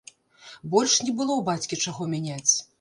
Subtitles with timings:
[0.71, 2.51] Больш не было ў бацькі чаго мяняць.